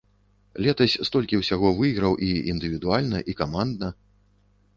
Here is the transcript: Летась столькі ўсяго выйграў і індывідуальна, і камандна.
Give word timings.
Летась 0.67 0.95
столькі 1.07 1.39
ўсяго 1.41 1.67
выйграў 1.81 2.13
і 2.29 2.31
індывідуальна, 2.55 3.17
і 3.33 3.37
камандна. 3.45 3.87